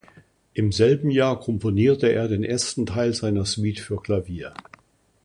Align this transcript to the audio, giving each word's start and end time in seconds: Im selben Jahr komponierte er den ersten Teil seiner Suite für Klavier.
Im 0.55 0.71
selben 0.71 1.11
Jahr 1.11 1.39
komponierte 1.39 2.07
er 2.11 2.27
den 2.27 2.43
ersten 2.43 2.87
Teil 2.87 3.13
seiner 3.13 3.45
Suite 3.45 3.81
für 3.81 4.01
Klavier. 4.01 4.51